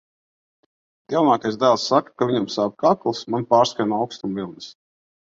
[1.01, 4.71] Kad jaunākais dēls saka, ka viņam sāp kakls, man pārskrien aukstuma vilnis.